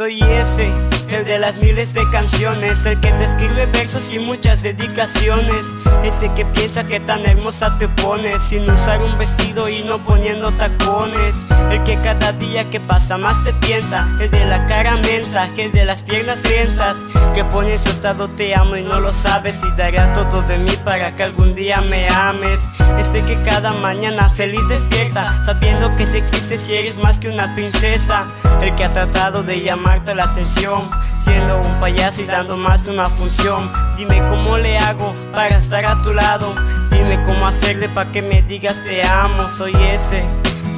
[0.00, 0.72] Soy ese,
[1.12, 5.66] el de las miles de canciones, el que te escribe versos y muchas dedicaciones,
[6.04, 10.52] ese que piensa que tan hermosa te pones, sin usar un vestido y no poniendo
[10.52, 11.36] tacones,
[11.70, 15.72] el que cada día que pasa más te piensa, el de la cara mensa, el
[15.72, 16.98] de las piernas tensas,
[17.34, 20.58] que pone en su estado te amo y no lo sabes y dará todo de
[20.58, 22.60] mí para que algún día me ames,
[22.98, 27.54] ese que cada mañana feliz despierta, sabiendo que se existe si eres más que una
[27.54, 28.26] princesa,
[28.62, 32.92] el que ha tratado de llamarte la atención, siendo un payaso y dando más de
[32.92, 33.70] una función.
[33.96, 36.54] Dime cómo le hago para estar a tu lado,
[36.90, 40.24] dime cómo hacerle para que me digas te amo, soy ese.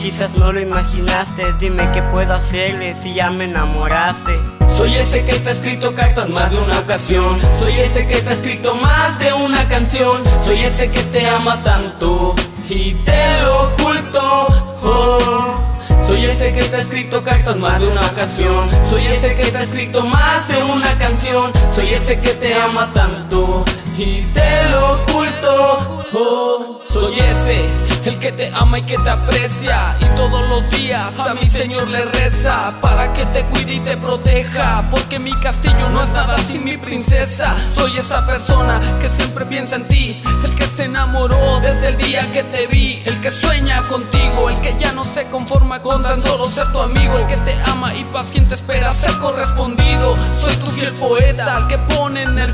[0.01, 4.33] Quizás no lo imaginaste, dime qué puedo hacerle si ya me enamoraste.
[4.69, 7.39] Soy ese que te ha escrito cartas más de una ocasión.
[7.57, 10.23] Soy ese que te ha escrito más de una canción.
[10.41, 12.35] Soy ese que te ama tanto
[12.69, 14.22] y te lo oculto.
[16.33, 18.71] Soy ese que te ha escrito cartas más de una ocasión.
[18.89, 21.53] Soy ese que te ha escrito más de una canción.
[21.69, 23.63] Soy ese que te ama tanto
[23.99, 26.07] y te lo oculto.
[26.15, 26.81] Oh.
[26.85, 27.67] Soy ese
[28.05, 31.89] el que te ama y que te aprecia y todos los días a mi Señor
[31.89, 36.39] le reza para que te cuide y te proteja porque mi castillo no es nada
[36.39, 37.57] sin mi princesa.
[37.75, 42.33] Soy esa persona que siempre piensa en ti el que se enamoró desde el día
[42.33, 46.21] que te vi el que sueña contigo el que ya no se conforma con tan
[46.21, 50.17] solo ser tu amigo el que te ama y paciente espera ser correspondido.
[50.35, 52.52] Soy tu fiel poeta el que pone nervioso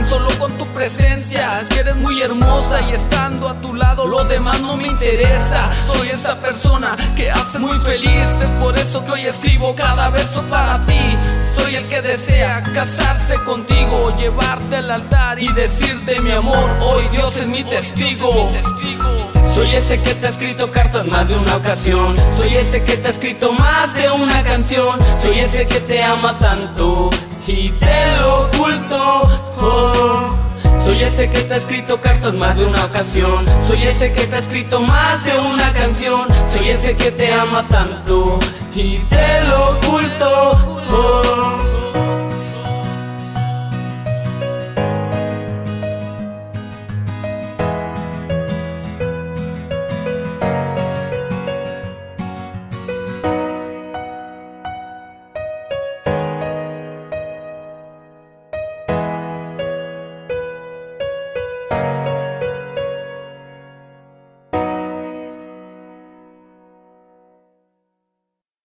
[0.00, 4.06] tan solo con tu presencia es que eres muy hermosa y estando a tu lado
[4.06, 5.70] lo demás no me interesa.
[5.74, 8.40] Soy esa persona que hace muy feliz.
[8.40, 11.18] Es por eso que hoy escribo cada verso para ti.
[11.42, 16.70] Soy el que desea casarse contigo, llevarte al altar y decirte mi amor.
[16.80, 18.50] Hoy Dios es mi testigo.
[19.46, 22.16] Soy ese que te ha escrito cartas más de una ocasión.
[22.34, 24.98] Soy ese que te ha escrito más de una canción.
[25.18, 27.10] Soy ese que te ama tanto
[27.46, 28.99] y te lo oculto.
[31.00, 33.46] Soy ese que te ha escrito cartas más de una ocasión.
[33.62, 36.28] Soy ese que te ha escrito más de una canción.
[36.46, 38.38] Soy ese que te ama tanto
[38.74, 39.80] y te lo.
[39.88, 39.99] Oh.